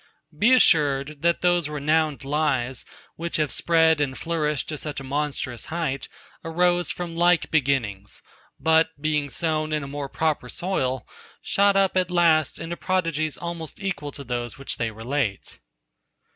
Be 0.35 0.51
assured, 0.53 1.21
that 1.21 1.41
those 1.41 1.69
renowned 1.69 2.25
lies, 2.25 2.85
which 3.17 3.35
have 3.37 3.51
spread 3.51 4.01
and 4.01 4.17
flourished 4.17 4.67
to 4.69 4.77
such 4.79 4.99
a 4.99 5.03
monstrous 5.03 5.65
height, 5.65 6.09
arose 6.43 6.89
from 6.89 7.15
like 7.15 7.51
beginnings; 7.51 8.23
but 8.59 8.99
being 8.99 9.29
sown 9.29 9.71
in 9.71 9.83
a 9.83 9.87
more 9.87 10.09
proper 10.09 10.49
soil, 10.49 11.07
shot 11.43 11.75
up 11.75 11.95
at 11.95 12.09
last 12.09 12.57
into 12.57 12.75
prodigies 12.77 13.37
almost 13.37 13.79
equal 13.79 14.11
to 14.13 14.23
those 14.23 14.57
which 14.57 14.77
they 14.77 14.89
relate. 14.89 15.59